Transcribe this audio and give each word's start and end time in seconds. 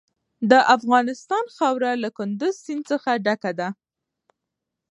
د 0.51 0.53
افغانستان 0.75 1.45
خاوره 1.55 1.91
له 2.03 2.09
کندز 2.17 2.53
سیند 2.65 2.83
څخه 2.91 3.11
ډکه 3.25 3.51
ده. 3.59 3.69